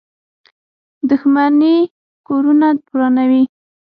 [1.09, 1.75] •دښمني
[2.27, 3.43] کورونه ورانوي.